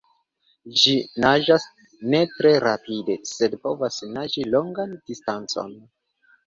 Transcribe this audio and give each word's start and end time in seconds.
Ĝi 0.83 0.93
naĝas 1.25 1.67
ne 2.15 2.23
tre 2.39 2.55
rapide, 2.65 3.19
sed 3.35 3.61
povas 3.67 4.01
naĝi 4.19 4.51
longan 4.57 5.01
distancon. 5.13 5.81